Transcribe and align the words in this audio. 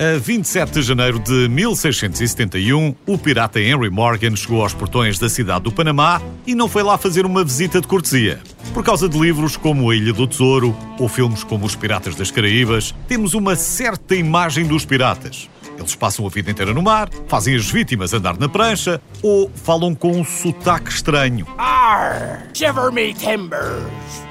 A 0.00 0.16
27 0.16 0.74
de 0.74 0.82
janeiro 0.82 1.18
de 1.18 1.48
1671, 1.48 2.94
o 3.04 3.18
pirata 3.18 3.60
Henry 3.60 3.90
Morgan 3.90 4.36
chegou 4.36 4.62
aos 4.62 4.72
portões 4.72 5.18
da 5.18 5.28
cidade 5.28 5.64
do 5.64 5.72
Panamá 5.72 6.22
e 6.46 6.54
não 6.54 6.68
foi 6.68 6.84
lá 6.84 6.96
fazer 6.96 7.26
uma 7.26 7.42
visita 7.42 7.80
de 7.80 7.88
cortesia. 7.88 8.40
Por 8.72 8.84
causa 8.84 9.08
de 9.08 9.18
livros 9.18 9.56
como 9.56 9.90
A 9.90 9.96
Ilha 9.96 10.12
do 10.12 10.24
Tesouro 10.24 10.76
ou 11.00 11.08
filmes 11.08 11.42
como 11.42 11.66
Os 11.66 11.74
Piratas 11.74 12.14
das 12.14 12.30
Caraíbas, 12.30 12.94
temos 13.08 13.34
uma 13.34 13.56
certa 13.56 14.14
imagem 14.14 14.66
dos 14.66 14.84
piratas. 14.84 15.50
Eles 15.76 15.96
passam 15.96 16.24
a 16.24 16.30
vida 16.30 16.48
inteira 16.48 16.72
no 16.72 16.80
mar, 16.82 17.10
fazem 17.26 17.56
as 17.56 17.68
vítimas 17.68 18.14
andar 18.14 18.38
na 18.38 18.48
prancha 18.48 19.00
ou 19.20 19.50
falam 19.52 19.96
com 19.96 20.12
um 20.12 20.24
sotaque 20.24 20.92
estranho, 20.92 21.44
Arr! 21.58 22.46
Shiver 22.54 22.92
me 22.92 23.12
timbers! 23.14 23.82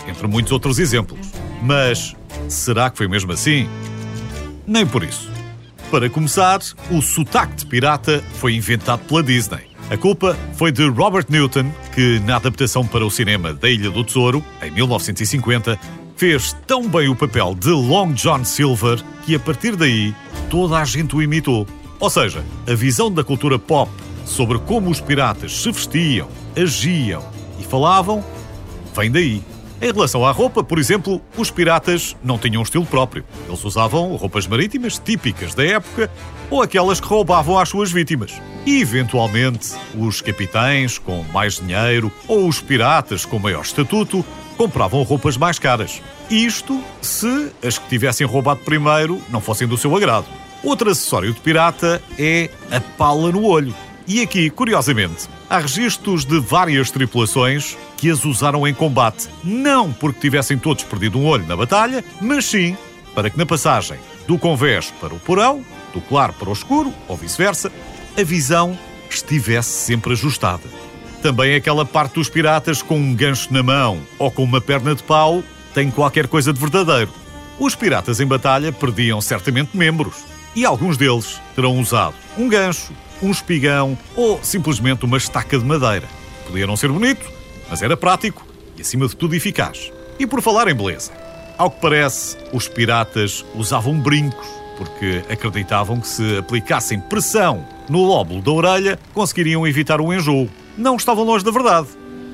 entre 0.07 0.27
muitos 0.27 0.53
outros 0.53 0.79
exemplos. 0.79 1.19
Mas 1.61 2.15
será 2.47 2.89
que 2.89 2.97
foi 2.97 3.09
mesmo 3.09 3.33
assim? 3.33 3.67
Nem 4.65 4.85
por 4.85 5.03
isso. 5.03 5.36
Para 5.89 6.09
começar, 6.09 6.59
o 6.91 7.01
sotaque 7.01 7.55
de 7.55 7.65
pirata 7.65 8.21
foi 8.33 8.53
inventado 8.55 8.99
pela 9.05 9.23
Disney. 9.23 9.67
A 9.89 9.95
culpa 9.95 10.37
foi 10.55 10.69
de 10.69 10.85
Robert 10.85 11.25
Newton, 11.29 11.71
que, 11.95 12.19
na 12.25 12.35
adaptação 12.35 12.85
para 12.85 13.05
o 13.05 13.09
cinema 13.09 13.53
da 13.53 13.69
Ilha 13.69 13.89
do 13.89 14.03
Tesouro, 14.03 14.43
em 14.61 14.69
1950, 14.69 15.79
fez 16.17 16.53
tão 16.67 16.89
bem 16.89 17.07
o 17.07 17.15
papel 17.15 17.55
de 17.55 17.69
Long 17.69 18.11
John 18.11 18.43
Silver 18.43 19.01
que, 19.25 19.33
a 19.33 19.39
partir 19.39 19.77
daí, 19.77 20.13
toda 20.49 20.77
a 20.77 20.83
gente 20.83 21.15
o 21.15 21.21
imitou. 21.21 21.65
Ou 22.01 22.09
seja, 22.09 22.43
a 22.67 22.73
visão 22.73 23.09
da 23.09 23.23
cultura 23.23 23.57
pop 23.57 23.89
sobre 24.25 24.59
como 24.59 24.89
os 24.89 24.99
piratas 24.99 25.55
se 25.55 25.71
vestiam, 25.71 26.27
agiam 26.53 27.23
e 27.57 27.63
falavam 27.63 28.21
vem 28.93 29.09
daí. 29.09 29.43
Em 29.79 29.91
relação 29.91 30.25
à 30.25 30.31
roupa, 30.31 30.63
por 30.63 30.79
exemplo, 30.79 31.21
os 31.37 31.51
piratas 31.51 32.15
não 32.23 32.39
tinham 32.39 32.61
um 32.61 32.63
estilo 32.63 32.85
próprio. 32.85 33.23
Eles 33.47 33.63
usavam 33.63 34.15
roupas 34.15 34.47
marítimas 34.47 34.97
típicas 34.97 35.53
da 35.53 35.63
época 35.63 36.09
ou 36.49 36.63
aquelas 36.63 36.99
que 36.99 37.05
roubavam 37.07 37.59
às 37.59 37.69
suas 37.69 37.91
vítimas. 37.91 38.41
E, 38.65 38.81
eventualmente, 38.81 39.75
os 39.95 40.19
capitães 40.19 40.97
com 40.97 41.23
mais 41.31 41.59
dinheiro 41.59 42.11
ou 42.27 42.47
os 42.47 42.59
piratas 42.59 43.23
com 43.23 43.37
maior 43.37 43.61
estatuto 43.61 44.25
compravam 44.57 45.03
roupas 45.03 45.37
mais 45.37 45.59
caras. 45.59 46.01
Isto 46.27 46.83
se 46.99 47.51
as 47.63 47.77
que 47.77 47.87
tivessem 47.87 48.25
roubado 48.25 48.61
primeiro 48.61 49.21
não 49.29 49.39
fossem 49.39 49.67
do 49.67 49.77
seu 49.77 49.95
agrado. 49.95 50.25
Outro 50.63 50.89
acessório 50.89 51.31
de 51.31 51.39
pirata 51.39 52.01
é 52.17 52.49
a 52.71 52.81
pala 52.81 53.31
no 53.31 53.43
olho. 53.43 53.75
E 54.07 54.21
aqui, 54.21 54.49
curiosamente, 54.49 55.27
há 55.49 55.59
registros 55.59 56.23
de 56.23 56.39
várias 56.39 56.89
tripulações 56.89 57.77
que 57.97 58.09
as 58.09 58.23
usaram 58.23 58.65
em 58.65 58.73
combate, 58.73 59.27
não 59.43 59.91
porque 59.91 60.21
tivessem 60.21 60.57
todos 60.57 60.85
perdido 60.85 61.19
um 61.19 61.25
olho 61.25 61.45
na 61.45 61.57
batalha, 61.57 62.01
mas 62.21 62.45
sim 62.45 62.77
para 63.13 63.29
que 63.29 63.37
na 63.37 63.45
passagem 63.45 63.97
do 64.25 64.37
convés 64.37 64.93
para 65.01 65.13
o 65.13 65.19
porão, 65.19 65.65
do 65.93 65.99
claro 65.99 66.31
para 66.33 66.49
o 66.49 66.53
escuro, 66.53 66.93
ou 67.07 67.17
vice-versa, 67.17 67.69
a 68.17 68.23
visão 68.23 68.77
estivesse 69.09 69.71
sempre 69.71 70.13
ajustada. 70.13 70.63
Também 71.21 71.55
aquela 71.55 71.83
parte 71.83 72.13
dos 72.13 72.29
piratas 72.29 72.81
com 72.81 72.97
um 72.97 73.13
gancho 73.13 73.51
na 73.51 73.63
mão 73.63 73.99
ou 74.17 74.31
com 74.31 74.43
uma 74.43 74.61
perna 74.61 74.95
de 74.95 75.03
pau 75.03 75.43
tem 75.73 75.91
qualquer 75.91 76.27
coisa 76.27 76.53
de 76.53 76.59
verdadeiro. 76.59 77.11
Os 77.59 77.75
piratas 77.75 78.19
em 78.21 78.25
batalha 78.25 78.71
perdiam 78.71 79.19
certamente 79.19 79.75
membros 79.75 80.15
e 80.55 80.63
alguns 80.63 80.95
deles 80.95 81.41
terão 81.55 81.77
usado 81.77 82.15
um 82.37 82.47
gancho, 82.47 82.93
um 83.21 83.31
espigão 83.31 83.97
ou 84.15 84.39
simplesmente 84.43 85.05
uma 85.05 85.17
estaca 85.17 85.57
de 85.57 85.65
madeira. 85.65 86.07
Podia 86.45 86.67
não 86.67 86.77
ser 86.77 86.89
bonito, 86.89 87.25
mas 87.69 87.81
era 87.81 87.97
prático 87.97 88.45
e, 88.77 88.81
acima 88.81 89.07
de 89.07 89.15
tudo, 89.15 89.35
eficaz. 89.35 89.91
E 90.19 90.25
por 90.25 90.41
falar 90.41 90.67
em 90.67 90.75
beleza, 90.75 91.11
ao 91.57 91.71
que 91.71 91.81
parece, 91.81 92.37
os 92.53 92.67
piratas 92.67 93.45
usavam 93.55 93.99
brincos 93.99 94.47
porque 94.77 95.23
acreditavam 95.29 95.99
que 95.99 96.07
se 96.07 96.37
aplicassem 96.37 96.99
pressão 96.99 97.65
no 97.89 98.03
lóbulo 98.03 98.41
da 98.41 98.51
orelha 98.51 98.99
conseguiriam 99.13 99.67
evitar 99.67 99.99
o 99.99 100.13
enjoo. 100.13 100.47
Não 100.77 100.95
estavam 100.95 101.23
longe 101.23 101.43
da 101.43 101.51
verdade. 101.51 101.87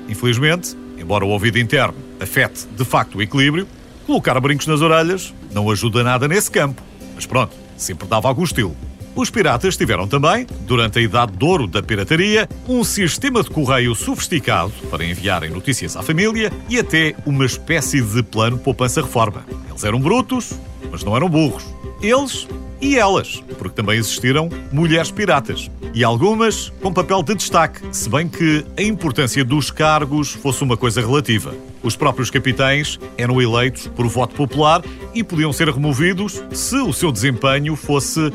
Infelizmente, 0.08 0.76
embora 0.98 1.24
o 1.24 1.30
ouvido 1.30 1.58
interno 1.58 1.96
afete 2.20 2.66
de 2.76 2.84
facto 2.84 3.16
o 3.16 3.22
equilíbrio, 3.22 3.66
colocar 4.06 4.38
brincos 4.40 4.66
nas 4.66 4.82
orelhas 4.82 5.32
não 5.52 5.70
ajuda 5.70 6.04
nada 6.04 6.28
nesse 6.28 6.50
campo. 6.50 6.82
Mas 7.14 7.24
pronto, 7.24 7.56
sempre 7.76 8.06
dava 8.06 8.28
algum 8.28 8.44
estilo. 8.44 8.76
Os 9.16 9.30
piratas 9.30 9.76
tiveram 9.76 10.08
também, 10.08 10.44
durante 10.62 10.98
a 10.98 11.02
idade 11.02 11.36
de 11.36 11.44
ouro 11.44 11.68
da 11.68 11.80
pirataria, 11.80 12.48
um 12.68 12.82
sistema 12.82 13.44
de 13.44 13.50
correio 13.50 13.94
sofisticado 13.94 14.72
para 14.90 15.04
enviarem 15.04 15.50
notícias 15.50 15.96
à 15.96 16.02
família 16.02 16.52
e 16.68 16.80
até 16.80 17.14
uma 17.24 17.46
espécie 17.46 18.02
de 18.02 18.24
plano 18.24 18.58
poupança-reforma. 18.58 19.46
Eles 19.70 19.84
eram 19.84 20.00
brutos, 20.00 20.54
mas 20.90 21.04
não 21.04 21.16
eram 21.16 21.28
burros. 21.28 21.64
Eles 22.02 22.48
e 22.80 22.98
elas, 22.98 23.42
porque 23.56 23.76
também 23.76 23.98
existiram 23.98 24.50
mulheres 24.72 25.12
piratas. 25.12 25.70
E 25.94 26.02
algumas 26.02 26.70
com 26.82 26.92
papel 26.92 27.22
de 27.22 27.36
destaque, 27.36 27.80
se 27.92 28.10
bem 28.10 28.28
que 28.28 28.64
a 28.76 28.82
importância 28.82 29.44
dos 29.44 29.70
cargos 29.70 30.32
fosse 30.32 30.64
uma 30.64 30.76
coisa 30.76 31.00
relativa. 31.00 31.54
Os 31.84 31.94
próprios 31.94 32.30
capitães 32.30 32.98
eram 33.16 33.40
eleitos 33.40 33.86
por 33.86 34.08
voto 34.08 34.34
popular 34.34 34.82
e 35.14 35.22
podiam 35.22 35.52
ser 35.52 35.68
removidos 35.68 36.42
se 36.52 36.76
o 36.76 36.92
seu 36.92 37.12
desempenho 37.12 37.76
fosse 37.76 38.32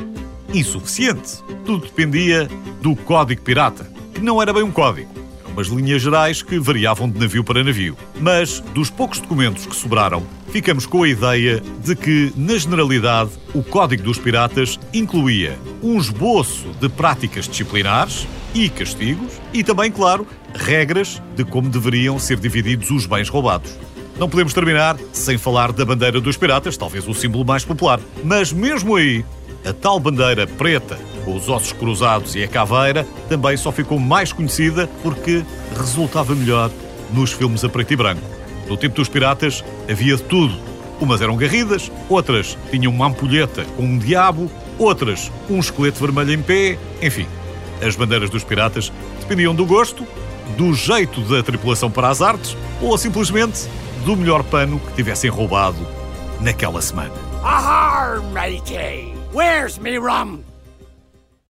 insuficiente. 0.54 1.44
Tudo 1.66 1.86
dependia 1.86 2.48
do 2.82 2.96
Código 2.96 3.42
Pirata, 3.42 3.90
que 4.14 4.22
não 4.22 4.42
era 4.42 4.54
bem 4.54 4.64
um 4.64 4.72
código. 4.72 5.10
Eram 5.40 5.52
umas 5.52 5.68
linhas 5.68 6.02
gerais 6.02 6.42
que 6.42 6.60
variavam 6.60 7.10
de 7.10 7.20
navio 7.20 7.44
para 7.44 7.64
navio. 7.64 7.98
Mas, 8.20 8.60
dos 8.74 8.90
poucos 8.90 9.20
documentos 9.20 9.66
que 9.66 9.76
sobraram, 9.76 10.24
ficamos 10.52 10.86
com 10.86 11.04
a 11.04 11.10
ideia 11.10 11.62
de 11.84 11.96
que, 11.96 12.32
na 12.36 12.58
generalidade, 12.58 13.32
o 13.54 13.64
Código 13.64 14.04
dos 14.04 14.18
Piratas 14.18 14.80
incluía 14.94 15.58
um 15.82 15.98
esboço 15.98 16.68
de 16.80 16.90
práticas 16.90 17.48
disciplinares 17.48 18.28
e 18.54 18.70
castigos 18.70 19.34
e 19.54 19.64
também, 19.64 19.92
claro, 19.92 20.26
regras 20.54 21.22
de 21.36 21.44
como 21.44 21.70
deveriam 21.70 22.18
ser 22.18 22.40
divididos 22.40 22.90
os 22.92 23.06
bens 23.06 23.30
roubados. 23.30 23.78
Não 24.18 24.28
podemos 24.28 24.54
terminar 24.54 24.98
sem 25.14 25.38
falar 25.38 25.72
da 25.72 25.86
bandeira 25.86 26.20
dos 26.20 26.36
piratas, 26.36 26.76
talvez 26.76 27.08
o 27.08 27.14
símbolo 27.14 27.46
mais 27.46 27.64
popular. 27.64 28.02
Mas 28.22 28.52
mesmo 28.52 28.98
aí, 28.98 29.24
a 29.66 29.74
tal 29.74 30.00
bandeira 30.00 30.48
preta, 30.48 30.98
com 31.26 31.36
os 31.36 31.50
ossos 31.50 31.74
cruzados 31.74 32.36
e 32.36 32.44
a 32.44 32.48
caveira, 32.48 33.06
também 33.28 33.56
só 33.58 33.72
ficou 33.72 34.00
mais 34.00 34.32
conhecida 34.32 34.90
porque 35.04 35.44
resultava 35.78 36.34
melhor 36.34 36.72
nos 37.14 37.32
filmes 37.32 37.64
a 37.64 37.70
preto 37.70 37.94
e 37.94 37.96
branco. 37.96 38.22
No 38.68 38.78
tempo 38.78 38.96
dos 38.96 39.10
piratas 39.10 39.64
havia 39.90 40.16
de 40.16 40.24
tudo. 40.24 40.56
Umas 41.02 41.22
eram 41.22 41.38
garridas, 41.38 41.92
outras 42.10 42.58
tinham 42.70 42.92
uma 42.92 43.08
ampulheta 43.08 43.64
com 43.78 43.84
um 43.84 43.98
diabo, 43.98 44.52
outras 44.78 45.32
um 45.50 45.60
esqueleto 45.60 46.00
vermelho 46.00 46.34
em 46.34 46.42
pé, 46.42 46.78
enfim. 47.02 47.28
As 47.82 47.96
bandeiras 47.96 48.30
dos 48.30 48.44
piratas 48.44 48.92
dependiam 49.22 49.56
do 49.56 49.66
gosto, 49.66 50.06
do 50.58 50.74
jeito 50.74 51.22
da 51.22 51.42
tripulação 51.42 51.90
para 51.90 52.10
as 52.10 52.22
artes 52.22 52.56
ou 52.82 52.98
simplesmente 52.98 53.68
do 54.06 54.16
melhor 54.16 54.44
pano 54.44 54.80
que 54.80 54.94
tivessem 54.94 55.30
roubado 55.30 55.88
naquela 56.42 56.82
semana. 56.82 57.14
Ahar, 57.44 58.22
matey! 58.34 59.19
Where's 59.32 59.80
me 59.80 59.98
rum? 59.98 60.44